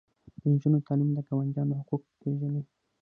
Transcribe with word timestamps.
د 0.39 0.41
نجونو 0.51 0.77
تعلیم 0.87 1.09
د 1.13 1.17
ګاونډیانو 1.27 1.79
حقوق 1.81 2.03
پیژني. 2.21 2.61